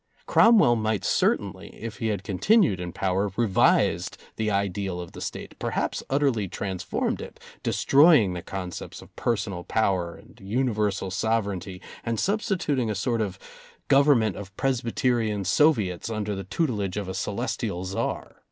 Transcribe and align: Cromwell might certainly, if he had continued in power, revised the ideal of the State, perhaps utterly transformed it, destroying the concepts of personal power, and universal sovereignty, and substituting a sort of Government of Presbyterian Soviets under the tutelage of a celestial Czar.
Cromwell 0.25 0.75
might 0.75 1.05
certainly, 1.05 1.67
if 1.75 1.97
he 1.97 2.07
had 2.07 2.23
continued 2.23 2.79
in 2.79 2.91
power, 2.91 3.29
revised 3.37 4.17
the 4.35 4.49
ideal 4.49 4.99
of 4.99 5.11
the 5.11 5.21
State, 5.21 5.53
perhaps 5.59 6.01
utterly 6.09 6.47
transformed 6.47 7.21
it, 7.21 7.39
destroying 7.61 8.33
the 8.33 8.41
concepts 8.41 9.03
of 9.03 9.15
personal 9.15 9.63
power, 9.63 10.15
and 10.15 10.39
universal 10.41 11.11
sovereignty, 11.11 11.83
and 12.03 12.19
substituting 12.19 12.89
a 12.89 12.95
sort 12.95 13.21
of 13.21 13.37
Government 13.89 14.35
of 14.35 14.57
Presbyterian 14.57 15.45
Soviets 15.45 16.09
under 16.09 16.33
the 16.33 16.45
tutelage 16.45 16.97
of 16.97 17.07
a 17.07 17.13
celestial 17.13 17.85
Czar. 17.85 18.37